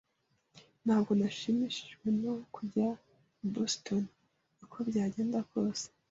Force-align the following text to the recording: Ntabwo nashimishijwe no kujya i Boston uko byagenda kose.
Ntabwo 0.85 1.11
nashimishijwe 1.19 2.07
no 2.21 2.33
kujya 2.55 2.87
i 3.43 3.47
Boston 3.53 4.03
uko 4.63 4.77
byagenda 4.89 5.39
kose. 5.51 5.85